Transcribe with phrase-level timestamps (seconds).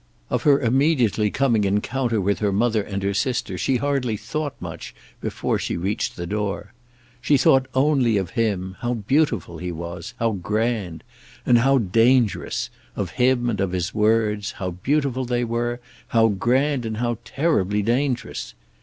[0.31, 4.95] Of her immediately coming encounter with her mother and her sister she hardly thought much
[5.19, 6.73] before she reached the door.
[7.21, 11.03] She thought only of him, how beautiful he was, how grand,
[11.45, 16.83] and how dangerous; of him and of his words, how beautiful they were, how grand,
[16.83, 18.55] and how terribly dangerous!